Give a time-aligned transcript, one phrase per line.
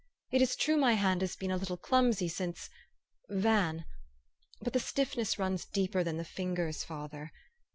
[0.31, 2.71] It is true my hand has been a little clumsy since
[3.29, 3.85] Van
[4.59, 7.31] But the stiffness runs deeper than the fingers, father.